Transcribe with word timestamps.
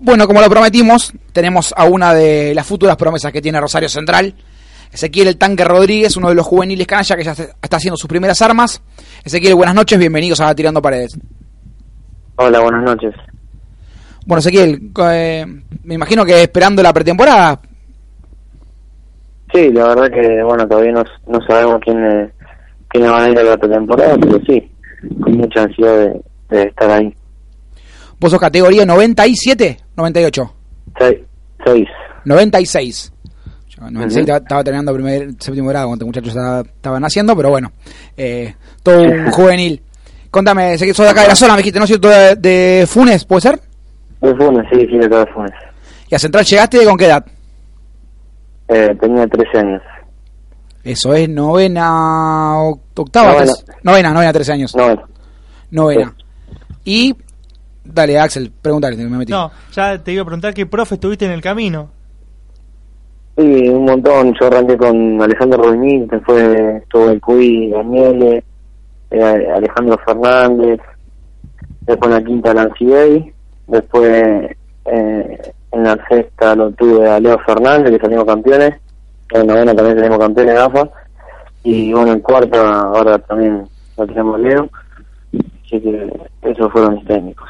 Bueno, 0.00 0.26
como 0.26 0.40
lo 0.40 0.48
prometimos, 0.48 1.12
tenemos 1.32 1.74
a 1.76 1.84
una 1.84 2.14
de 2.14 2.54
las 2.54 2.66
futuras 2.66 2.96
promesas 2.96 3.32
que 3.32 3.42
tiene 3.42 3.60
Rosario 3.60 3.88
Central. 3.88 4.34
Ezequiel 4.90 5.28
El 5.28 5.36
Tanque 5.36 5.62
Rodríguez, 5.62 6.16
uno 6.16 6.30
de 6.30 6.34
los 6.34 6.46
juveniles 6.46 6.86
canalla 6.86 7.16
que 7.16 7.22
ya 7.22 7.32
está 7.32 7.76
haciendo 7.76 7.96
sus 7.96 8.08
primeras 8.08 8.40
armas. 8.42 8.82
Ezequiel, 9.24 9.54
buenas 9.54 9.74
noches, 9.74 9.98
bienvenidos 9.98 10.40
a 10.40 10.54
Tirando 10.54 10.80
Paredes. 10.82 11.18
Hola, 12.36 12.60
buenas 12.60 12.82
noches. 12.82 13.14
Bueno, 14.26 14.40
Ezequiel, 14.40 14.90
eh, 15.12 15.44
me 15.84 15.94
imagino 15.94 16.24
que 16.24 16.42
esperando 16.42 16.82
la 16.82 16.92
pretemporada. 16.92 17.60
Sí, 19.52 19.70
la 19.70 19.88
verdad 19.88 20.10
que, 20.10 20.42
bueno, 20.42 20.66
todavía 20.66 20.92
no, 20.92 21.04
no 21.26 21.46
sabemos 21.46 21.80
quién, 21.84 22.32
quién 22.88 23.04
van 23.04 23.22
a 23.22 23.28
ir 23.28 23.38
a 23.38 23.42
la 23.42 23.56
pretemporada, 23.56 24.16
pero 24.18 24.38
sí, 24.46 24.70
con 25.22 25.36
mucha 25.36 25.62
ansiedad 25.62 26.14
de, 26.48 26.62
estar 26.62 26.90
ahí. 26.90 27.14
¿Vos 28.20 28.30
sos 28.30 28.38
categoría 28.38 28.84
97, 28.84 29.78
98? 29.96 30.54
6. 30.98 31.88
96. 32.26 33.12
Yo, 33.68 33.90
96 33.90 34.28
estaba 34.28 34.62
terminando 34.62 34.92
primer, 34.92 35.30
séptimo 35.38 35.70
grado 35.70 35.88
cuando 35.88 36.04
muchachos 36.04 36.36
estaban 36.36 37.02
haciendo, 37.04 37.34
pero 37.34 37.48
bueno, 37.48 37.72
eh, 38.16 38.54
todo 38.82 39.00
un 39.02 39.30
juvenil. 39.30 39.82
Contame, 40.30 40.76
sé 40.76 40.86
que 40.86 40.94
sos 40.94 41.06
de 41.06 41.12
acá 41.12 41.22
de 41.22 41.28
la 41.28 41.34
zona, 41.34 41.54
me 41.54 41.58
dijiste, 41.58 41.78
¿no 41.78 41.86
es 41.86 41.88
cierto? 41.88 42.08
De, 42.08 42.36
de 42.36 42.86
Funes, 42.86 43.24
¿puede 43.24 43.40
ser? 43.40 43.60
De 44.20 44.34
Funes, 44.36 44.66
sí, 44.70 44.86
sí, 44.86 44.98
de 44.98 45.06
acá 45.06 45.24
de 45.24 45.32
Funes. 45.32 45.52
¿Y 46.10 46.14
a 46.14 46.18
Central 46.18 46.44
llegaste 46.44 46.84
con 46.84 46.98
qué 46.98 47.06
edad? 47.06 47.24
Eh, 48.68 48.96
tenía 49.00 49.26
13 49.26 49.58
años. 49.58 49.82
Eso 50.84 51.14
es 51.14 51.28
novena, 51.28 52.58
octava. 52.94 53.32
Novena, 53.32 53.52
novena, 53.82 54.12
novena 54.12 54.32
13 54.32 54.52
años. 54.52 54.76
Novena. 54.76 55.02
Novena. 55.70 56.14
Y, 56.84 57.14
dale, 57.84 58.18
Axel, 58.18 58.52
pregúntale, 58.60 58.96
me 58.96 59.18
metí. 59.18 59.32
No, 59.32 59.50
ya 59.72 60.02
te 60.02 60.12
iba 60.12 60.22
a 60.22 60.26
preguntar 60.26 60.54
qué 60.54 60.66
profe 60.66 60.94
estuviste 60.94 61.24
en 61.26 61.32
el 61.32 61.40
camino. 61.40 61.90
Sí, 63.36 63.68
un 63.68 63.84
montón. 63.84 64.34
Yo 64.38 64.46
arranqué 64.46 64.76
con 64.76 65.22
Alejandro 65.22 65.62
Rodríguez, 65.62 66.08
después 66.08 66.42
estuvo 66.82 67.10
el 67.10 67.20
Cuy, 67.20 67.70
Daniele, 67.70 68.44
eh, 69.10 69.48
Alejandro 69.54 69.98
Fernández, 70.04 70.80
después 71.80 72.10
en 72.10 72.18
la 72.18 72.24
quinta 72.24 72.54
Nancy 72.54 72.86
Bay, 72.86 73.32
después 73.66 74.56
eh, 74.84 75.52
en 75.72 75.82
la 75.82 75.98
sexta 76.08 76.54
lo 76.54 76.70
tuve 76.72 77.08
a 77.08 77.18
Leo 77.18 77.38
Fernández, 77.46 77.92
que 77.92 78.04
salimos 78.04 78.24
campeones, 78.24 78.74
en 79.30 79.46
la 79.46 79.54
novena 79.54 79.74
también 79.74 79.96
tenemos 79.96 80.18
campeones 80.18 80.54
de 80.54 80.60
AFA, 80.60 80.90
y 81.62 81.92
bueno, 81.92 82.12
en 82.12 82.20
cuarta 82.20 82.80
ahora 82.80 83.18
también 83.18 83.66
lo 83.96 84.06
tenemos 84.06 84.40
Leo, 84.40 84.68
así 85.64 85.80
que 85.80 86.28
esos 86.42 86.72
fueron 86.72 86.94
mis 86.94 87.04
técnicos. 87.06 87.48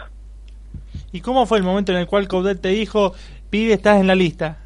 ¿Y 1.12 1.20
cómo 1.20 1.46
fue 1.46 1.58
el 1.58 1.64
momento 1.64 1.92
en 1.92 1.98
el 1.98 2.06
cual 2.06 2.28
Coudet 2.28 2.60
te 2.60 2.68
dijo, 2.68 3.12
pibe, 3.50 3.74
estás 3.74 4.00
en 4.00 4.06
la 4.06 4.14
lista? 4.14 4.58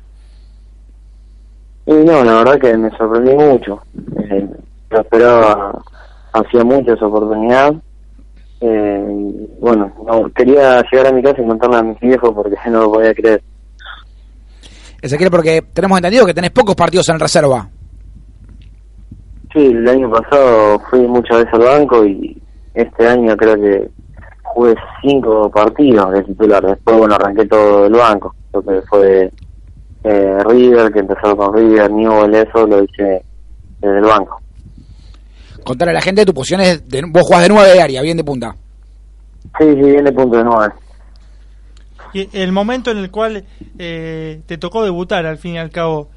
Y 1.86 1.92
no, 1.92 2.24
la 2.24 2.34
verdad 2.34 2.58
que 2.58 2.76
me 2.76 2.90
sorprendí 2.96 3.34
mucho. 3.34 3.82
Eh, 4.30 4.48
lo 4.90 5.00
esperaba 5.00 5.82
hacía 6.32 6.64
mucho 6.64 6.92
esa 6.92 7.06
oportunidad. 7.06 7.74
Eh, 8.60 9.48
bueno, 9.60 9.92
no, 10.06 10.30
quería 10.34 10.82
llegar 10.90 11.08
a 11.08 11.12
mi 11.12 11.22
casa 11.22 11.42
y 11.42 11.46
contarle 11.46 11.76
a 11.76 11.82
mis 11.82 12.00
viejos 12.00 12.30
porque 12.34 12.56
no 12.70 12.80
lo 12.82 12.92
podía 12.92 13.14
creer. 13.14 13.42
Ezequiel, 15.00 15.30
porque 15.30 15.62
tenemos 15.72 15.98
entendido 15.98 16.24
que 16.24 16.34
tenés 16.34 16.50
pocos 16.50 16.74
partidos 16.74 17.08
en 17.10 17.20
reserva. 17.20 17.68
Sí, 19.52 19.66
el 19.66 19.86
año 19.88 20.10
pasado 20.10 20.80
fui 20.90 21.06
muchas 21.06 21.38
veces 21.38 21.54
al 21.54 21.60
banco 21.60 22.04
y 22.04 22.40
este 22.72 23.06
año 23.06 23.36
creo 23.36 23.54
que 23.54 23.88
jugué 24.54 24.74
cinco 25.02 25.50
partidos 25.50 26.12
de 26.12 26.22
titular. 26.22 26.64
Después, 26.64 26.96
bueno, 26.96 27.14
arranqué 27.16 27.46
todo 27.46 27.86
el 27.86 27.92
banco. 27.92 28.34
Lo 28.52 28.62
que 28.62 28.82
fue 28.82 29.32
eh, 30.04 30.38
River, 30.44 30.92
que 30.92 31.00
empezó 31.00 31.36
con 31.36 31.54
River, 31.54 31.90
Newell, 31.90 32.34
eso 32.34 32.66
lo 32.66 32.82
hice 32.82 33.24
desde 33.80 33.98
el 33.98 34.04
banco. 34.04 34.40
Contar 35.64 35.88
a 35.88 35.92
la 35.92 36.00
gente 36.00 36.26
tu 36.26 36.34
posición 36.34 36.60
es, 36.60 36.88
de, 36.88 37.02
vos 37.08 37.22
jugás 37.22 37.42
de 37.42 37.48
nueve 37.48 37.72
de 37.72 37.80
área, 37.80 38.02
bien 38.02 38.16
de 38.16 38.24
punta. 38.24 38.54
Sí, 39.58 39.64
sí, 39.64 39.74
bien 39.74 40.04
de 40.04 40.12
punta 40.12 40.38
de 40.38 40.44
nueve. 40.44 40.74
Y 42.12 42.28
el 42.38 42.52
momento 42.52 42.90
en 42.90 42.98
el 42.98 43.10
cual 43.10 43.44
eh, 43.78 44.40
te 44.46 44.58
tocó 44.58 44.84
debutar, 44.84 45.26
al 45.26 45.38
fin 45.38 45.54
y 45.54 45.58
al 45.58 45.70
cabo, 45.70 46.10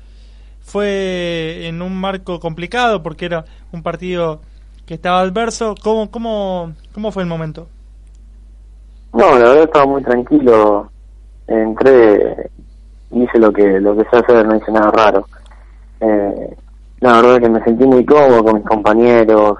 fue 0.61 1.65
en 1.67 1.81
un 1.81 1.95
marco 1.95 2.39
complicado 2.39 3.01
porque 3.01 3.25
era 3.25 3.45
un 3.71 3.81
partido 3.81 4.41
que 4.85 4.95
estaba 4.95 5.21
adverso. 5.21 5.75
¿Cómo, 5.81 6.11
cómo, 6.11 6.73
cómo 6.93 7.11
fue 7.11 7.23
el 7.23 7.29
momento? 7.29 7.67
No, 9.13 9.31
la 9.31 9.49
verdad 9.49 9.63
estaba 9.63 9.85
muy 9.85 10.03
tranquilo. 10.03 10.89
Entré, 11.47 12.49
hice 13.11 13.39
lo 13.39 13.51
que 13.51 13.79
lo 13.79 13.95
que 13.95 14.03
sé 14.09 14.17
hacer, 14.17 14.45
no 14.45 14.55
hice 14.55 14.71
nada 14.71 14.91
raro. 14.91 15.25
Eh, 15.99 16.55
la 16.99 17.21
verdad 17.21 17.39
que 17.39 17.49
me 17.49 17.63
sentí 17.63 17.85
muy 17.85 18.05
cómodo 18.05 18.43
con 18.43 18.55
mis 18.55 18.65
compañeros, 18.65 19.57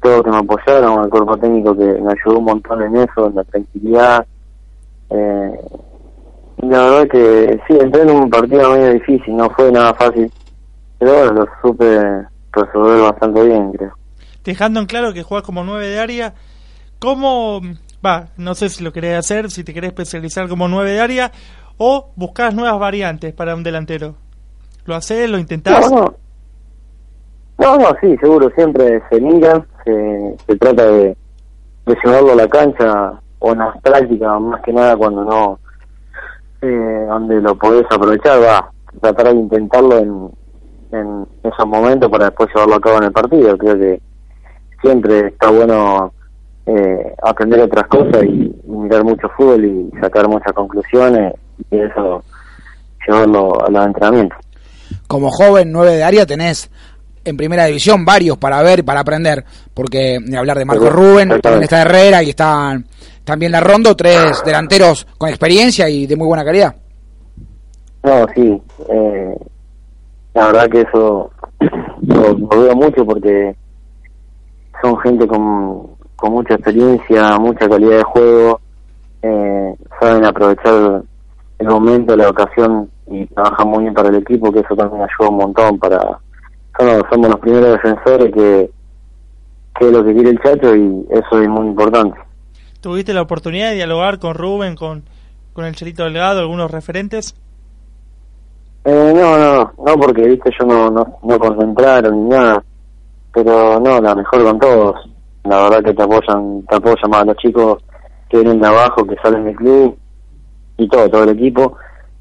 todos 0.00 0.22
que 0.22 0.30
me 0.30 0.38
apoyaron, 0.38 1.04
el 1.04 1.10
cuerpo 1.10 1.36
técnico 1.36 1.76
que 1.76 1.84
me 1.84 2.12
ayudó 2.12 2.38
un 2.38 2.44
montón 2.44 2.82
en 2.82 2.96
eso, 2.96 3.28
en 3.28 3.34
la 3.34 3.44
tranquilidad. 3.44 4.26
Eh, 5.10 5.60
la 6.58 6.82
verdad 6.82 7.08
que 7.08 7.60
sí, 7.66 7.78
entré 7.80 8.02
en 8.02 8.10
un 8.10 8.30
partido 8.30 8.72
medio 8.72 8.94
difícil, 8.94 9.36
no 9.36 9.48
fue 9.50 9.70
nada 9.70 9.94
fácil, 9.94 10.30
pero 10.98 11.32
lo 11.32 11.46
supe 11.62 12.00
resolver 12.52 13.02
bastante 13.02 13.44
bien, 13.44 13.72
creo. 13.72 13.92
Dejando 14.44 14.80
en 14.80 14.86
claro 14.86 15.12
que 15.12 15.22
juegas 15.22 15.44
como 15.44 15.64
nueve 15.64 15.88
de 15.88 15.98
área, 15.98 16.34
¿cómo, 16.98 17.60
va, 18.06 18.28
no 18.36 18.54
sé 18.54 18.68
si 18.68 18.84
lo 18.84 18.92
querés 18.92 19.18
hacer, 19.18 19.50
si 19.50 19.64
te 19.64 19.74
querés 19.74 19.88
especializar 19.88 20.48
como 20.48 20.68
nueve 20.68 20.92
de 20.92 21.00
área, 21.00 21.32
o 21.76 22.10
buscás 22.16 22.54
nuevas 22.54 22.78
variantes 22.78 23.34
para 23.34 23.54
un 23.54 23.62
delantero? 23.62 24.14
¿Lo 24.84 24.94
haces, 24.94 25.28
lo 25.28 25.38
intentás? 25.38 25.90
No, 25.90 27.76
no, 27.78 27.88
sí, 28.00 28.16
seguro, 28.18 28.50
siempre 28.54 29.02
se 29.10 29.20
mira, 29.20 29.66
se, 29.84 30.36
se 30.46 30.56
trata 30.56 30.84
de, 30.86 31.16
de 31.86 31.96
llevarlo 32.04 32.32
a 32.32 32.36
la 32.36 32.48
cancha 32.48 33.20
o 33.38 33.52
en 33.52 33.58
las 33.58 33.80
prácticas, 33.80 34.40
más 34.40 34.62
que 34.62 34.72
nada 34.72 34.96
cuando 34.96 35.24
no, 35.24 35.58
eh, 36.62 37.06
donde 37.08 37.40
lo 37.40 37.56
podés 37.56 37.86
aprovechar, 37.90 38.40
va, 38.42 38.70
tratar 39.00 39.34
de 39.34 39.40
intentarlo 39.40 39.98
en, 39.98 40.30
en 40.92 41.26
esos 41.42 41.66
momentos 41.66 42.10
para 42.10 42.26
después 42.26 42.48
llevarlo 42.54 42.76
a 42.76 42.80
cabo 42.80 42.98
en 42.98 43.04
el 43.04 43.12
partido. 43.12 43.58
Creo 43.58 43.78
que 43.78 44.00
siempre 44.82 45.28
está 45.28 45.50
bueno 45.50 46.12
eh, 46.66 47.14
aprender 47.22 47.60
otras 47.60 47.86
cosas 47.86 48.24
y, 48.24 48.52
mirar 48.66 49.04
mucho 49.04 49.28
fútbol 49.36 49.64
y 49.64 49.90
sacar 50.00 50.28
muchas 50.28 50.52
conclusiones 50.52 51.34
y 51.70 51.78
eso 51.78 52.22
llevarlo 53.06 53.64
a 53.64 53.70
los 53.70 53.86
entrenamientos. 53.86 54.38
Como 55.06 55.30
joven 55.30 55.72
nueve 55.72 55.96
de 55.96 56.04
área 56.04 56.26
tenés 56.26 56.70
en 57.24 57.36
primera 57.36 57.64
división 57.64 58.04
varios 58.04 58.38
para 58.38 58.62
ver 58.62 58.80
y 58.80 58.82
para 58.82 59.00
aprender, 59.00 59.44
porque 59.74 60.18
ni 60.24 60.36
hablar 60.36 60.58
de 60.58 60.64
Marco 60.64 60.88
Rubén, 60.88 61.40
también 61.40 61.64
está 61.64 61.82
Herrera 61.82 62.22
y 62.22 62.30
está 62.30 62.80
también 63.24 63.50
la 63.50 63.60
Rondo, 63.60 63.96
tres 63.96 64.42
delanteros 64.44 65.06
con 65.18 65.28
experiencia 65.28 65.88
y 65.88 66.06
de 66.06 66.16
muy 66.16 66.28
buena 66.28 66.44
calidad. 66.44 66.76
No, 68.04 68.24
sí, 68.34 68.62
eh, 68.88 69.36
la 70.34 70.46
verdad 70.46 70.68
que 70.68 70.82
eso 70.82 71.30
lo, 72.02 72.36
veo 72.36 72.76
mucho 72.76 73.04
porque 73.04 73.56
son 74.80 74.96
gente 74.98 75.26
con, 75.26 75.95
con 76.16 76.32
mucha 76.32 76.54
experiencia, 76.54 77.38
mucha 77.38 77.68
calidad 77.68 77.98
de 77.98 78.04
juego, 78.04 78.60
eh, 79.22 79.74
saben 80.00 80.24
aprovechar 80.24 81.02
el 81.58 81.66
momento, 81.66 82.16
la 82.16 82.30
ocasión 82.30 82.90
y 83.06 83.26
trabajan 83.26 83.68
muy 83.68 83.82
bien 83.82 83.94
para 83.94 84.08
el 84.08 84.16
equipo, 84.16 84.52
que 84.52 84.60
eso 84.60 84.74
también 84.74 85.02
ayuda 85.02 85.30
un 85.30 85.36
montón 85.36 85.78
para 85.78 86.18
somos, 86.78 87.30
los 87.30 87.40
primeros 87.40 87.70
defensores 87.70 88.32
que, 88.34 88.70
que 89.78 89.86
es 89.86 89.92
lo 89.92 90.04
que 90.04 90.12
quiere 90.12 90.30
el 90.30 90.42
Chacho 90.42 90.74
y 90.76 91.06
eso 91.10 91.40
es 91.40 91.48
muy 91.48 91.68
importante. 91.68 92.18
¿Tuviste 92.80 93.14
la 93.14 93.22
oportunidad 93.22 93.70
de 93.70 93.76
dialogar 93.76 94.18
con 94.18 94.34
Rubén, 94.34 94.76
con, 94.76 95.04
con 95.52 95.64
el 95.64 95.74
Chelito 95.74 96.04
Delgado, 96.04 96.40
algunos 96.40 96.70
referentes? 96.70 97.34
Eh, 98.84 99.12
no, 99.14 99.38
no, 99.38 99.72
no, 99.84 99.94
porque 100.00 100.28
viste 100.28 100.50
yo 100.58 100.66
no, 100.66 100.90
no, 100.90 101.18
no 101.22 101.38
concentraron 101.38 102.24
ni 102.24 102.28
nada, 102.28 102.62
pero 103.32 103.80
no, 103.80 104.00
la 104.00 104.14
mejor 104.14 104.44
con 104.44 104.58
todos. 104.58 105.10
La 105.48 105.62
verdad 105.62 105.82
que 105.84 105.94
te 105.94 106.02
apoyan, 106.02 106.62
te 106.68 106.76
apoyan 106.76 107.10
más 107.10 107.26
los 107.26 107.36
chicos 107.36 107.82
que 108.28 108.38
vienen 108.38 108.60
de 108.60 108.66
abajo, 108.66 109.04
que 109.06 109.14
salen 109.22 109.44
del 109.44 109.56
club 109.56 109.96
y 110.78 110.88
todo, 110.88 111.08
todo 111.08 111.24
el 111.24 111.30
equipo, 111.30 111.76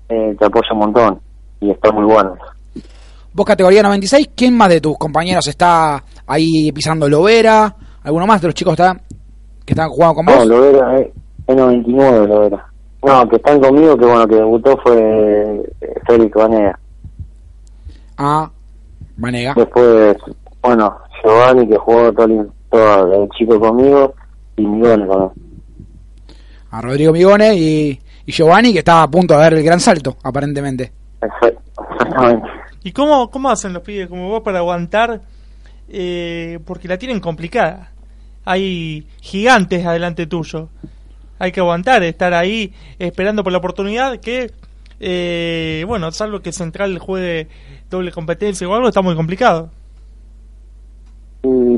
eh, 0.09 0.35
te 0.37 0.45
apoya 0.45 0.69
un 0.73 0.79
montón 0.79 1.19
y 1.59 1.71
está 1.71 1.91
muy 1.91 2.05
bueno. 2.05 2.35
Vos 3.33 3.45
categoría 3.45 3.83
96, 3.83 4.29
¿quién 4.35 4.55
más 4.55 4.69
de 4.69 4.79
tus 4.79 4.97
compañeros 4.97 5.45
está 5.47 6.03
ahí 6.25 6.71
pisando 6.71 7.09
Lovera? 7.09 7.75
¿Alguno 8.03 8.27
más 8.27 8.41
de 8.41 8.47
los 8.47 8.55
chicos 8.55 8.73
está, 8.73 8.95
que 9.65 9.73
están 9.73 9.89
jugando 9.89 10.15
con 10.15 10.25
vos? 10.27 10.35
No, 10.37 10.45
Lovera 10.45 10.99
es, 10.99 11.07
99, 11.47 12.27
Lovera. 12.27 12.65
No, 13.03 13.27
que 13.27 13.35
están 13.35 13.59
conmigo, 13.59 13.97
que 13.97 14.05
bueno, 14.05 14.27
que 14.27 14.35
debutó 14.35 14.77
fue 14.83 15.63
eh, 15.81 15.93
Félix 16.07 16.33
Vanega. 16.33 16.79
Ah, 18.17 18.49
Vanega. 19.17 19.53
Después, 19.55 20.15
bueno, 20.61 20.97
Giovanni, 21.21 21.67
que 21.67 21.77
jugó 21.77 22.13
todo, 22.13 22.47
todo 22.77 23.23
el 23.23 23.29
chico 23.29 23.59
conmigo, 23.59 24.13
y 24.57 24.65
Migone 24.65 25.07
con 25.07 25.31
A 26.71 26.81
Rodrigo 26.81 27.13
Migone 27.13 27.55
y, 27.55 27.99
y 28.25 28.31
Giovanni 28.31 28.73
que 28.73 28.79
estaba 28.79 29.03
a 29.03 29.11
punto 29.11 29.33
de 29.33 29.39
dar 29.39 29.53
el 29.53 29.63
gran 29.63 29.79
salto, 29.79 30.17
aparentemente. 30.23 30.91
Exactamente. 31.21 32.47
¿Y 32.83 32.91
cómo, 32.91 33.31
cómo 33.31 33.49
hacen 33.49 33.73
los 33.73 33.81
pibes 33.81 34.07
como 34.07 34.29
vos 34.29 34.43
para 34.43 34.59
aguantar? 34.59 35.21
Eh, 35.89 36.59
porque 36.65 36.87
la 36.87 36.97
tienen 36.97 37.19
complicada. 37.19 37.91
Hay 38.43 39.07
gigantes 39.21 39.85
adelante 39.85 40.27
tuyo. 40.27 40.69
Hay 41.39 41.51
que 41.51 41.59
aguantar, 41.59 42.03
estar 42.03 42.33
ahí 42.33 42.73
esperando 42.99 43.43
por 43.43 43.51
la 43.51 43.57
oportunidad 43.57 44.19
que, 44.19 44.51
eh, 44.99 45.83
bueno, 45.87 46.11
salvo 46.11 46.39
que 46.41 46.51
Central 46.51 46.97
juegue 46.99 47.47
doble 47.89 48.11
competencia 48.11 48.67
o 48.67 48.73
algo, 48.73 48.87
está 48.87 49.01
muy 49.01 49.15
complicado. 49.15 49.71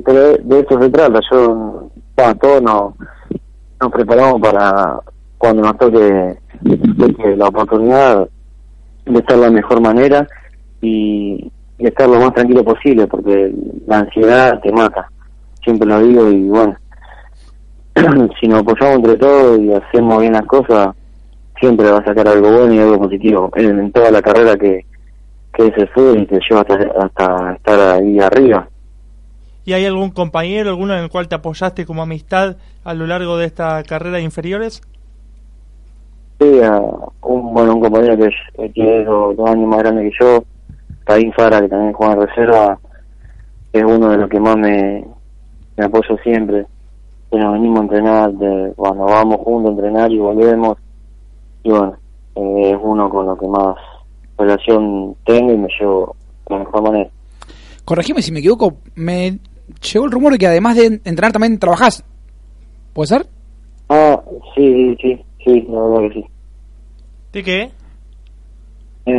Pero 0.06 0.38
de, 0.38 0.60
esto 0.60 0.82
se 0.82 0.90
trata. 0.90 1.20
Yo, 1.32 1.90
bueno, 2.16 2.36
todos 2.36 2.62
nos, 2.62 2.94
nos 3.80 3.92
preparamos 3.92 4.42
para 4.42 5.00
cuando 5.38 5.62
nos 5.62 5.78
toque, 5.78 6.38
la 7.36 7.48
oportunidad 7.48 8.28
de 9.06 9.20
estar 9.20 9.38
la 9.38 9.52
mejor 9.52 9.82
manera 9.82 10.28
y, 10.82 11.52
y 11.78 11.86
estar 11.86 12.10
lo 12.10 12.20
más 12.20 12.34
tranquilo 12.34 12.64
posible, 12.64 13.08
porque 13.08 13.54
la 13.86 14.00
ansiedad 14.00 14.60
te 14.62 14.72
mata. 14.72 15.10
Siempre 15.64 15.88
lo 15.88 16.00
digo 16.02 16.30
y 16.30 16.48
bueno, 16.50 16.76
si 18.40 18.48
nos 18.48 18.62
apoyamos 18.62 18.98
entre 18.98 19.16
todos 19.18 19.60
y 19.60 19.74
hacemos 19.74 20.22
bien 20.22 20.34
las 20.34 20.46
cosas, 20.46 20.96
siempre 21.60 21.92
va 21.92 22.00
a 22.00 22.06
sacar 22.06 22.28
algo 22.28 22.52
bueno 22.52 22.74
y 22.74 22.80
algo 22.80 23.00
positivo 23.00 23.52
en, 23.56 23.92
toda 23.92 24.12
la 24.12 24.22
carrera 24.22 24.56
que, 24.56 24.86
que 25.54 25.68
es 25.68 25.74
el 25.78 26.22
y 26.22 26.26
te 26.26 26.40
lleva 26.48 26.62
hasta, 26.62 26.76
hasta 27.00 27.54
estar 27.54 27.80
ahí 27.96 28.20
arriba. 28.20 28.68
¿Y 29.68 29.74
hay 29.74 29.86
algún 29.86 30.12
compañero, 30.12 30.70
alguno 30.70 30.94
en 30.94 31.04
el 31.04 31.10
cual 31.10 31.28
te 31.28 31.36
apoyaste 31.36 31.86
como 31.86 32.02
amistad 32.02 32.56
a 32.86 32.94
lo 32.94 33.06
largo 33.06 33.36
de 33.36 33.48
esta 33.48 33.84
carrera 33.84 34.16
de 34.16 34.24
inferiores? 34.24 34.82
Sí, 36.40 36.62
a 36.64 36.80
un, 37.24 37.54
bueno, 37.54 37.76
un 37.76 37.82
compañero 37.82 38.16
que 38.16 38.28
es, 38.28 38.74
que 38.74 39.02
es 39.02 39.06
dos, 39.06 39.36
dos 39.36 39.50
años 39.50 39.68
más 39.68 39.80
grande 39.80 40.04
que 40.04 40.16
yo, 40.22 40.42
Caín 41.04 41.34
Fara, 41.34 41.60
que 41.60 41.68
también 41.68 41.92
juega 41.92 42.14
en 42.14 42.22
reserva, 42.22 42.80
es 43.74 43.84
uno 43.84 44.10
de 44.10 44.18
los 44.20 44.30
que 44.30 44.40
más 44.40 44.56
me, 44.56 45.06
me 45.76 45.84
apoyo 45.84 46.16
siempre. 46.24 46.66
Que 47.30 47.38
nos 47.38 47.52
venimos 47.52 47.80
a 47.80 47.84
entrenar, 47.84 48.32
de, 48.36 48.72
cuando 48.74 49.04
vamos 49.04 49.42
juntos 49.42 49.72
a 49.72 49.74
entrenar 49.74 50.10
y 50.10 50.18
volvemos. 50.18 50.78
Y 51.64 51.72
bueno, 51.72 51.98
eh, 52.36 52.72
es 52.72 52.78
uno 52.82 53.10
con 53.10 53.26
lo 53.26 53.38
que 53.38 53.48
más 53.50 53.76
relación 54.38 55.14
tengo 55.26 55.52
y 55.52 55.58
me 55.58 55.68
llevo 55.78 56.16
de 56.48 56.56
la 56.56 56.64
mejor 56.64 56.84
manera. 56.84 57.10
Corregime 57.84 58.22
si 58.22 58.32
me 58.32 58.40
equivoco, 58.40 58.78
me 58.96 59.40
llegó 59.94 60.06
el 60.06 60.12
rumor 60.12 60.32
de 60.34 60.38
que 60.38 60.48
además 60.48 60.76
de 60.76 60.86
entrenar 61.04 61.32
también 61.32 61.60
trabajás. 61.60 62.04
¿Puede 62.94 63.08
ser? 63.08 63.28
Ah, 63.90 64.20
sí, 64.56 64.96
sí, 65.02 65.24
sí, 65.44 65.68
la 65.70 65.82
verdad 65.82 66.08
que 66.10 66.14
sí. 66.14 66.26
¿De 67.34 67.44
qué? 67.44 67.72
En, 69.06 69.16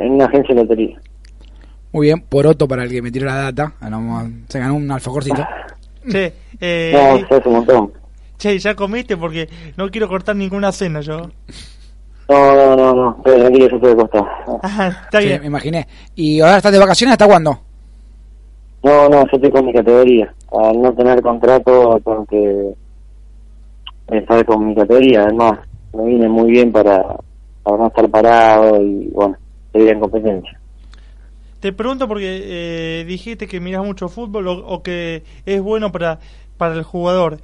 en 0.00 0.10
una 0.12 0.24
agencia 0.26 0.54
de 0.54 0.62
lotería. 0.62 1.00
Muy 1.92 2.06
bien, 2.08 2.20
poroto 2.20 2.68
para 2.68 2.84
el 2.84 2.90
que 2.90 3.02
me 3.02 3.10
tiró 3.10 3.26
la 3.26 3.34
data. 3.50 3.72
Ah, 3.80 4.26
Se 4.48 4.58
ganó 4.58 4.74
un 4.76 4.90
alfacorcito. 4.90 5.42
Che, 6.10 6.32
eh, 6.60 6.92
No, 6.94 7.28
se 7.28 7.34
hace 7.34 7.48
un 7.48 7.54
montón. 7.56 7.92
che, 8.38 8.58
ya 8.58 8.74
comiste 8.74 9.16
porque 9.18 9.46
no 9.76 9.90
quiero 9.90 10.08
cortar 10.08 10.36
ninguna 10.36 10.72
cena 10.72 11.00
yo. 11.00 11.18
No, 12.30 12.54
no, 12.54 12.76
no, 12.76 12.94
no, 12.94 13.20
pero 13.22 13.38
tranquilo, 13.40 13.68
yo 13.68 13.80
te 13.80 13.96
costar. 13.96 14.24
Ajá, 14.62 14.88
está 15.04 15.20
Sí, 15.20 15.26
bien. 15.26 15.40
me 15.42 15.46
imaginé. 15.48 15.86
¿Y 16.14 16.40
ahora 16.40 16.58
estás 16.58 16.72
de 16.72 16.78
vacaciones 16.78 17.12
hasta 17.12 17.26
cuándo? 17.26 17.60
No, 18.82 19.08
no, 19.08 19.22
yo 19.22 19.30
estoy 19.32 19.50
con 19.50 19.66
mi 19.66 19.72
categoría. 19.72 20.32
Al 20.52 20.80
no 20.80 20.92
tener 20.94 21.20
contrato, 21.20 22.00
tengo 22.04 22.24
que 22.26 22.74
estar 24.08 24.44
con 24.46 24.66
mi 24.66 24.74
categoría. 24.74 25.22
Además, 25.24 25.60
me 25.92 26.04
viene 26.06 26.28
muy 26.28 26.50
bien 26.50 26.72
para, 26.72 27.16
para 27.62 27.76
no 27.76 27.86
estar 27.88 28.08
parado 28.08 28.80
y, 28.82 29.08
bueno, 29.08 29.36
seguir 29.72 29.90
en 29.90 30.00
competencia. 30.00 30.60
Te 31.60 31.72
pregunto 31.72 32.06
porque 32.06 33.00
eh, 33.00 33.04
dijiste 33.04 33.48
que 33.48 33.58
miras 33.58 33.84
mucho 33.84 34.08
fútbol 34.08 34.46
o, 34.46 34.52
o 34.66 34.82
que 34.82 35.24
es 35.44 35.60
bueno 35.60 35.90
para, 35.90 36.20
para 36.56 36.74
el 36.74 36.84
jugador. 36.84 37.38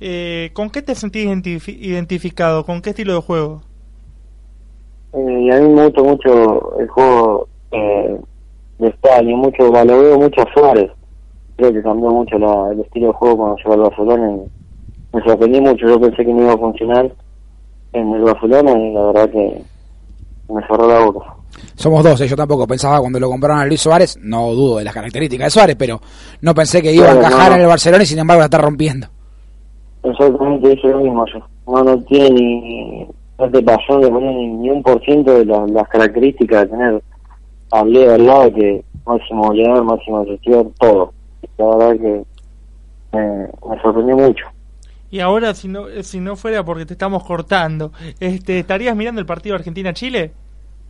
Eh, 0.00 0.50
¿Con 0.54 0.70
qué 0.70 0.82
te 0.82 0.94
sentís 0.96 1.26
identifi- 1.26 1.78
identificado? 1.78 2.64
¿Con 2.64 2.82
qué 2.82 2.90
estilo 2.90 3.14
de 3.14 3.20
juego? 3.20 3.62
Eh, 5.12 5.52
a 5.52 5.60
mí 5.60 5.68
me 5.68 5.84
gusta 5.84 6.02
mucho 6.02 6.78
el 6.80 6.88
juego 6.88 7.48
eh, 7.70 8.16
de 8.80 8.88
Estadio, 8.88 9.36
mucho, 9.36 9.62
lo 9.64 9.72
veo 10.00 10.18
mucho 10.18 10.40
a 10.42 10.52
Suárez. 10.52 10.90
Creo 11.56 11.72
que 11.72 11.82
cambió 11.82 12.10
mucho 12.10 12.38
la- 12.38 12.70
el 12.72 12.80
estilo 12.80 13.08
de 13.08 13.12
juego 13.14 13.36
cuando 13.36 13.56
llegó 13.58 13.72
al 13.74 13.80
Barcelona. 13.80 14.32
y 15.12 15.16
me 15.16 15.22
sorprendí 15.24 15.60
mucho, 15.60 15.86
yo 15.88 16.00
pensé 16.00 16.24
que 16.24 16.32
no 16.32 16.42
iba 16.42 16.52
a 16.52 16.58
funcionar 16.58 17.10
en 17.92 18.14
el 18.14 18.22
Barcelona 18.22 18.72
y 18.78 18.92
la 18.94 19.02
verdad 19.06 19.30
que 19.30 19.60
me 20.48 20.60
cerró 20.66 20.86
la 20.88 21.04
boca. 21.04 21.26
Somos 21.74 22.04
dos, 22.04 22.20
eh, 22.20 22.28
yo 22.28 22.36
tampoco 22.36 22.66
pensaba 22.66 23.00
cuando 23.00 23.18
lo 23.18 23.28
compraron 23.28 23.58
a 23.60 23.66
Luis 23.66 23.80
Suárez, 23.80 24.16
no 24.22 24.52
dudo 24.52 24.78
de 24.78 24.84
las 24.84 24.94
características 24.94 25.46
de 25.46 25.50
Suárez, 25.50 25.76
pero 25.76 26.00
no 26.42 26.54
pensé 26.54 26.80
que 26.80 26.92
iba 26.92 27.08
a 27.10 27.16
encajar 27.16 27.50
no. 27.50 27.56
en 27.56 27.62
el 27.62 27.66
Barcelona 27.66 28.02
y 28.04 28.06
sin 28.06 28.18
embargo 28.20 28.40
la 28.40 28.44
está 28.46 28.58
rompiendo. 28.58 29.08
Exactamente 30.02 30.68
dije 30.70 30.88
lo 30.88 31.00
mismo 31.00 31.24
yo. 31.26 31.40
No, 31.66 31.82
no 31.84 31.98
tiene 32.04 32.30
ni, 32.30 33.06
no 33.38 33.50
te 33.50 33.62
pasó 33.62 33.98
de 33.98 34.08
poner 34.08 34.34
ni, 34.34 34.46
ni 34.48 34.70
un 34.70 34.82
por 34.82 35.00
ciento 35.04 35.32
de 35.38 35.44
la- 35.44 35.66
las 35.66 35.88
características 35.88 36.62
de 36.62 36.68
tener 36.68 37.02
Leo 37.86 38.14
al 38.14 38.26
lado 38.26 38.52
que 38.52 38.84
máximo 39.06 39.48
goleador, 39.48 39.84
máximo 39.84 40.20
asistidor, 40.20 40.70
todo. 40.78 41.12
La 41.58 41.66
verdad 41.66 41.92
que 41.92 42.24
me, 43.12 43.46
me 43.68 43.82
sorprendió 43.82 44.16
mucho. 44.16 44.46
Y 45.10 45.20
ahora, 45.20 45.54
si 45.54 45.66
no, 45.68 45.88
eh, 45.88 46.04
si 46.04 46.20
no 46.20 46.36
fuera 46.36 46.64
porque 46.64 46.86
te 46.86 46.94
estamos 46.94 47.24
cortando, 47.24 47.92
este, 48.20 48.60
¿estarías 48.60 48.94
mirando 48.94 49.20
el 49.20 49.26
partido 49.26 49.56
Argentina-Chile? 49.56 50.32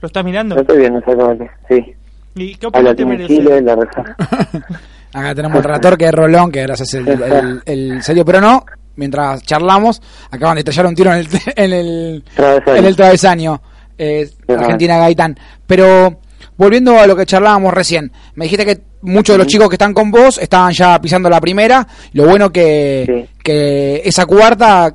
¿Lo 0.00 0.06
estás 0.06 0.24
mirando? 0.24 0.54
Lo 0.54 0.60
estoy 0.60 0.78
viendo 0.78 0.98
exactamente, 0.98 1.50
sí. 1.68 1.94
¿Y 2.34 2.54
qué 2.56 2.66
opinión 2.66 2.96
te 2.96 3.04
merece? 3.04 3.36
Chile, 3.36 3.60
la 3.62 3.76
reja. 3.76 4.16
Acá 5.12 5.34
tenemos 5.34 5.56
el 5.56 5.64
relator 5.64 5.98
que 5.98 6.04
es 6.04 6.12
Rolón, 6.12 6.52
que 6.52 6.62
gracias 6.62 6.94
el, 6.94 7.08
el, 7.08 7.62
el 7.66 8.02
serio, 8.02 8.24
pero 8.24 8.40
no, 8.40 8.64
mientras 8.96 9.42
charlamos, 9.42 10.00
acaban 10.30 10.54
de 10.54 10.60
estallar 10.60 10.86
un 10.86 10.94
tiro 10.94 11.12
en 11.12 11.18
el, 11.18 11.28
en 11.56 11.72
el, 11.72 12.24
Travesaño. 12.34 12.76
en 12.76 12.84
el 12.84 12.96
travesaño, 12.96 13.62
eh. 13.98 14.30
Argentina 14.48 14.98
Gaitán. 14.98 15.36
Pero 15.66 16.20
volviendo 16.60 16.98
a 16.98 17.06
lo 17.06 17.16
que 17.16 17.24
charlábamos 17.24 17.72
recién, 17.72 18.12
me 18.34 18.44
dijiste 18.44 18.66
que 18.66 18.82
muchos 19.00 19.32
de 19.34 19.38
los 19.38 19.46
chicos 19.46 19.70
que 19.70 19.76
están 19.76 19.94
con 19.94 20.10
vos 20.10 20.36
estaban 20.36 20.72
ya 20.74 21.00
pisando 21.00 21.30
la 21.30 21.40
primera, 21.40 21.86
lo 22.12 22.26
bueno 22.26 22.52
que, 22.52 23.04
Sí. 23.06 23.38
que 23.42 24.02
esa 24.04 24.26
cuarta 24.26 24.94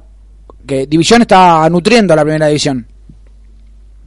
que 0.68 0.86
división 0.86 1.22
está 1.22 1.68
nutriendo 1.72 2.14
a 2.14 2.18
la 2.18 2.22
primera 2.22 2.46
división. 2.48 2.86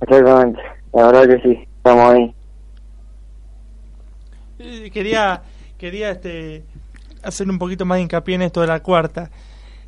Exactamente, 0.00 0.60
la 0.94 1.06
verdad 1.10 1.36
que 1.36 1.42
sí, 1.42 1.58
estamos 1.78 2.14
ahí. 2.14 2.34
Eh, 4.60 4.90
Quería, 4.92 5.42
quería 5.78 6.10
este, 6.10 6.62
hacer 7.24 7.48
un 7.50 7.58
poquito 7.58 7.84
más 7.84 7.96
de 7.96 8.02
hincapié 8.02 8.36
en 8.36 8.42
esto 8.42 8.60
de 8.60 8.68
la 8.68 8.80
cuarta. 8.80 9.30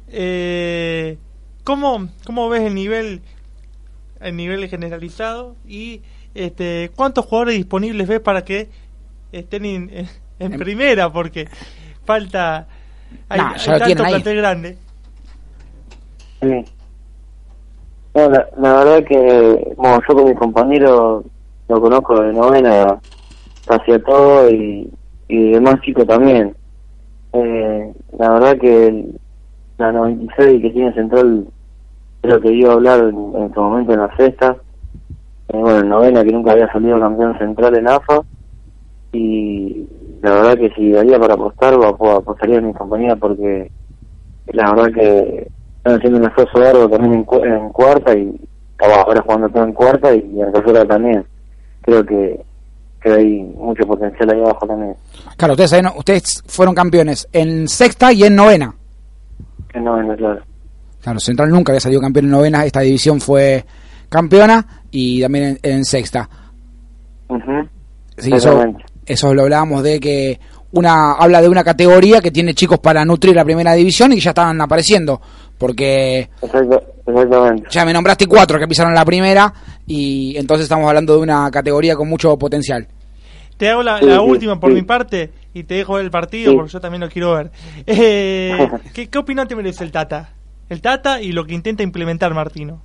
Eh, 0.09 1.19
¿cómo, 1.63 2.09
¿Cómo 2.25 2.49
ves 2.49 2.63
el 2.63 2.75
nivel, 2.75 3.21
el 4.21 4.37
nivel 4.37 4.69
generalizado 4.69 5.55
y 5.69 6.03
este, 6.35 6.91
cuántos 6.95 7.25
jugadores 7.27 7.57
disponibles 7.57 8.07
ves 8.09 8.21
para 8.21 8.45
que 8.45 8.69
estén 9.33 9.65
en, 9.65 9.91
en- 9.91 10.09
en 10.39 10.53
En- 10.53 10.59
primera? 10.59 11.13
Porque 11.13 11.49
falta, 12.05 12.67
hay, 13.29 13.41
tanto 13.79 14.05
plantel 14.11 14.37
grande. 14.37 14.79
Sí. 16.43 16.65
No, 18.15 18.29
la, 18.29 18.49
la 18.59 18.73
verdad 18.85 19.05
que 19.07 19.75
bueno, 19.77 20.01
yo 20.09 20.15
con 20.15 20.25
mis 20.29 20.39
compañeros 20.39 21.25
lo 21.69 21.81
conozco 21.81 22.21
de 22.21 22.33
novena 22.33 22.99
hacia 23.69 24.03
todo 24.03 24.51
y, 24.51 24.91
y 25.29 25.53
de 25.53 25.61
más 25.61 25.81
chico 25.83 26.05
también. 26.05 26.57
Eh, 27.33 27.93
la 28.19 28.31
verdad 28.31 28.59
que 28.59 28.87
el- 28.89 29.21
la 29.79 29.93
96 29.93 30.61
que 30.61 30.71
tiene 30.71 30.93
Central 30.93 31.47
es 32.23 32.31
lo 32.31 32.41
que 32.41 32.53
iba 32.53 32.71
a 32.71 32.75
hablar 32.75 32.99
en, 33.01 33.09
en 33.37 33.55
su 33.55 33.61
momento 33.61 33.93
en 33.95 34.01
la 34.01 34.15
sexta. 34.17 34.57
Bueno, 35.53 35.81
en 35.81 35.89
novena 35.89 36.23
que 36.25 36.33
nunca 36.33 36.53
había 36.53 36.71
salido 36.73 36.99
campeón 37.01 37.37
central 37.39 37.77
en 37.77 37.89
AFA 37.89 38.23
y 39.13 39.87
la 40.23 40.31
verdad 40.33 40.57
que 40.59 40.71
si 40.77 40.93
daría 40.93 41.19
para 41.19 41.35
apostar, 41.35 41.75
ap- 41.75 42.03
apostaría 42.03 42.59
a 42.59 42.63
mis 42.63 42.77
compañeras 42.77 43.19
porque 43.21 43.71
la 44.53 44.73
verdad 44.73 44.93
que 44.95 45.49
están 45.79 45.97
haciendo 45.97 46.19
un 46.19 46.25
esfuerzo 46.27 46.59
largo 46.59 46.89
también 46.89 47.15
en, 47.15 47.25
cu- 47.25 47.43
en 47.45 47.69
cuarta 47.71 48.17
y 48.17 48.41
ah, 48.83 49.03
ahora 49.07 49.23
jugando 49.23 49.49
todo 49.49 49.65
en 49.65 49.73
cuarta 49.73 50.15
y 50.15 50.41
en 50.41 50.53
tercera 50.53 50.85
también. 50.85 51.25
Creo 51.83 52.05
que, 52.05 52.41
que 53.03 53.11
hay 53.13 53.43
mucho 53.43 53.85
potencial 53.87 54.31
ahí 54.31 54.41
abajo 54.41 54.67
también. 54.67 54.95
Claro, 55.37 55.55
ustedes, 55.55 55.83
ustedes 55.97 56.43
fueron 56.47 56.75
campeones 56.75 57.27
en 57.33 57.67
sexta 57.67 58.13
y 58.13 58.23
en 58.25 58.37
novena. 58.37 58.75
En 59.73 59.85
novena, 59.85 60.15
claro. 60.17 60.41
Claro, 61.03 61.19
Central 61.19 61.49
nunca 61.51 61.73
había 61.73 61.81
salido 61.81 62.01
campeón 62.03 62.27
en 62.27 62.31
novena, 62.33 62.65
esta 62.67 62.81
división 62.81 63.21
fue 63.21 63.65
campeona 64.11 64.83
y 64.91 65.23
también 65.23 65.59
en, 65.63 65.73
en 65.77 65.85
sexta. 65.87 66.29
Sí, 68.19 68.31
eso, 69.07 69.35
lo 69.35 69.43
hablábamos 69.43 69.83
de 69.83 69.99
que 69.99 70.39
una 70.73 71.13
habla 71.13 71.41
de 71.41 71.49
una 71.49 71.65
categoría 71.65 72.21
que 72.21 72.31
tiene 72.31 72.55
chicos 72.55 72.79
para 72.79 73.05
nutrir 73.05 73.35
la 73.35 73.45
primera 73.45 73.73
división 73.73 74.13
y 74.13 74.17
que 74.17 74.21
ya 74.21 74.31
están 74.31 74.61
apareciendo, 74.61 75.21
porque 75.59 76.29
exactamente. 76.43 77.65
ya 77.71 77.85
me 77.85 77.93
nombraste 77.93 78.27
cuatro 78.27 78.59
que 78.59 78.69
pisaron 78.69 78.95
la 78.95 79.05
primera 79.05 79.53
y 79.87 80.37
entonces 80.37 80.65
estamos 80.65 80.87
hablando 80.87 81.17
de 81.17 81.23
una 81.23 81.51
categoría 81.51 81.97
con 81.97 82.09
mucho 82.09 82.37
potencial. 82.37 82.87
Te 83.57 83.69
hago 83.69 83.83
la, 83.83 84.21
última 84.23 84.59
por 84.59 84.73
mi 84.73 84.83
parte 84.83 85.33
y 85.53 85.65
te 85.65 85.75
dejo 85.75 85.99
el 85.99 86.11
partido 86.11 86.55
porque 86.55 86.73
yo 86.73 86.81
también 86.81 87.01
lo 87.01 87.09
quiero 87.09 87.35
ver. 87.35 87.51
Eh, 87.87 88.71
¿qué, 88.95 89.09
¿Qué 89.09 89.19
opinión 89.19 89.49
te 89.49 89.57
merece 89.57 89.85
el 89.85 89.93
Tata? 89.93 90.31
El 90.69 90.81
Tata 90.81 91.21
y 91.21 91.33
lo 91.33 91.45
que 91.45 91.55
intenta 91.55 91.83
implementar 91.83 92.33
Martino. 92.33 92.81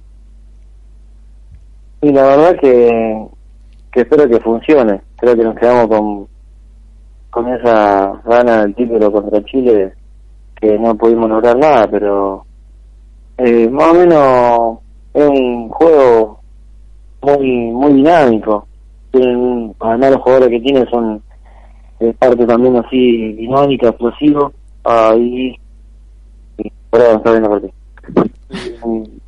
Y 2.06 2.12
la 2.12 2.22
verdad 2.22 2.56
que, 2.62 3.28
que 3.92 4.02
espero 4.02 4.30
que 4.30 4.40
funcione. 4.40 5.02
Creo 5.18 5.36
que 5.36 5.44
nos 5.44 5.56
quedamos 5.56 5.88
con, 5.88 6.28
con 7.32 7.52
esa 7.52 8.22
gana 8.24 8.62
del 8.62 8.76
título 8.76 9.12
contra 9.12 9.44
Chile 9.46 9.92
que 10.62 10.78
no 10.78 10.94
pudimos 10.94 11.28
lograr 11.28 11.58
nada, 11.58 11.88
pero 11.90 12.46
eh, 13.40 13.68
más 13.70 13.88
o 13.88 13.94
menos 13.96 14.78
es 15.16 15.28
un 15.28 15.70
juego 15.70 16.42
muy 17.24 17.72
muy 17.72 17.94
dinámico. 17.94 18.68
Tienen, 19.10 19.74
además 19.80 20.12
los 20.12 20.22
jugadores 20.22 20.50
que 20.50 20.60
tienen 20.60 20.88
son 20.92 21.24
de 22.00 22.14
parte 22.14 22.46
también 22.46 22.76
así 22.76 23.34
dinámica, 23.34 23.88
explosivo. 23.88 24.54
Ahí, 24.84 25.58
está 26.60 27.32
viendo 27.32 27.50
por 27.50 27.62
ti. 27.64 27.72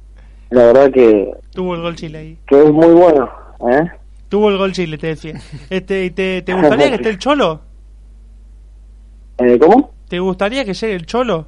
La 0.51 0.67
verdad 0.67 0.91
que 0.91 1.33
Tuvo 1.57 1.73
el 1.73 1.81
gol 1.81 1.95
Chile 1.95 2.17
ahí. 2.19 2.37
Que 2.45 2.61
es 2.61 2.71
muy 2.71 2.93
bueno, 2.93 3.27
¿eh? 3.67 3.89
Tuvo 4.29 4.49
el 4.49 4.59
gol 4.59 4.73
Chile, 4.73 4.99
te 4.99 5.07
decía. 5.07 5.41
Este, 5.71 6.11
¿te, 6.11 6.43
¿Te 6.43 6.53
gustaría 6.53 6.89
que 6.89 6.95
esté 6.97 7.09
el 7.09 7.17
Cholo? 7.17 7.61
Eh, 9.39 9.57
¿Cómo? 9.57 9.89
¿Te 10.07 10.19
gustaría 10.19 10.63
que 10.63 10.75
llegue 10.75 10.93
el 10.93 11.07
Cholo? 11.07 11.47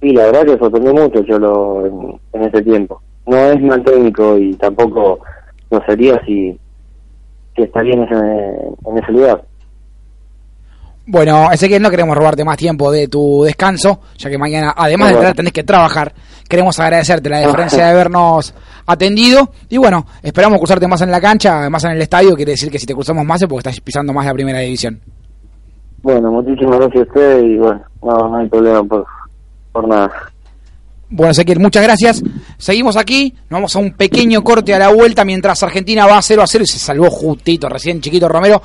Sí, 0.00 0.10
la 0.10 0.24
verdad 0.24 0.46
que 0.46 0.58
sorprendió 0.58 0.94
mucho 0.94 1.20
el 1.20 1.26
Cholo 1.28 1.86
en, 1.86 2.20
en 2.32 2.48
ese 2.48 2.62
tiempo. 2.62 3.00
No 3.24 3.36
es 3.36 3.62
mal 3.62 3.84
técnico 3.84 4.36
y 4.36 4.52
tampoco 4.54 5.20
lo 5.70 5.84
sería 5.84 6.20
si, 6.24 6.58
si 7.54 7.62
estaría 7.62 7.94
en 7.94 8.02
ese, 8.02 8.16
en 8.16 8.98
ese 8.98 9.12
lugar. 9.12 9.44
Bueno, 11.04 11.48
que 11.58 11.80
no 11.80 11.90
queremos 11.90 12.16
robarte 12.16 12.44
más 12.44 12.56
tiempo 12.56 12.92
de 12.92 13.08
tu 13.08 13.42
descanso, 13.42 14.00
ya 14.16 14.30
que 14.30 14.38
mañana, 14.38 14.72
además 14.76 15.08
de 15.08 15.14
entrar, 15.14 15.34
tenés 15.34 15.52
que 15.52 15.64
trabajar. 15.64 16.12
Queremos 16.48 16.78
agradecerte 16.78 17.28
la 17.28 17.40
diferencia 17.40 17.84
de 17.84 17.90
habernos 17.90 18.54
atendido. 18.86 19.50
Y 19.68 19.78
bueno, 19.78 20.06
esperamos 20.22 20.58
cruzarte 20.58 20.86
más 20.86 21.00
en 21.00 21.10
la 21.10 21.20
cancha, 21.20 21.68
más 21.70 21.82
en 21.84 21.92
el 21.92 22.02
estadio. 22.02 22.36
Quiere 22.36 22.52
decir 22.52 22.70
que 22.70 22.78
si 22.78 22.86
te 22.86 22.94
cruzamos 22.94 23.24
más 23.24 23.42
es 23.42 23.48
porque 23.48 23.68
estás 23.68 23.80
pisando 23.80 24.12
más 24.12 24.26
la 24.26 24.34
primera 24.34 24.60
división. 24.60 25.00
Bueno, 26.02 26.30
muchísimas 26.30 26.78
gracias 26.78 27.00
a 27.00 27.08
usted 27.08 27.42
y 27.42 27.58
bueno, 27.58 27.80
no, 28.02 28.36
hay 28.36 28.48
problema 28.48 28.84
por, 28.84 29.06
por 29.72 29.88
nada. 29.88 30.10
Bueno, 31.10 31.32
Ezequiel, 31.32 31.60
muchas 31.60 31.82
gracias. 31.82 32.22
Seguimos 32.58 32.96
aquí, 32.96 33.34
nos 33.50 33.58
vamos 33.58 33.76
a 33.76 33.78
un 33.80 33.92
pequeño 33.92 34.42
corte 34.42 34.72
a 34.72 34.78
la 34.78 34.88
vuelta 34.88 35.24
mientras 35.24 35.62
Argentina 35.62 36.06
va 36.06 36.18
a 36.18 36.22
0 36.22 36.42
a 36.42 36.46
0 36.46 36.64
y 36.64 36.66
se 36.66 36.78
salvó 36.78 37.10
justito, 37.10 37.68
recién 37.68 38.00
chiquito 38.00 38.28
Romero 38.28 38.62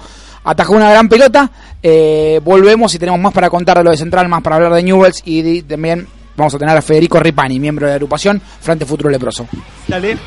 atajó 0.47 0.73
una 0.73 0.89
gran 0.89 1.09
pelota. 1.09 1.51
Eh, 1.83 2.39
volvemos 2.43 2.93
y 2.95 2.99
tenemos 2.99 3.19
más 3.19 3.33
para 3.33 3.49
contar 3.49 3.77
de 3.77 3.83
lo 3.83 3.91
de 3.91 3.97
Central, 3.97 4.27
más 4.29 4.41
para 4.41 4.55
hablar 4.55 4.73
de 4.73 4.83
Newells 4.83 5.21
y 5.25 5.61
también 5.63 6.07
vamos 6.35 6.55
a 6.55 6.57
tener 6.57 6.75
a 6.75 6.81
Federico 6.81 7.19
Ripani, 7.19 7.59
miembro 7.59 7.85
de 7.85 7.91
la 7.91 7.95
agrupación 7.95 8.41
Frente 8.61 8.85
Futuro 8.85 9.09
Leproso. 9.09 9.45
Dale. 9.87 10.17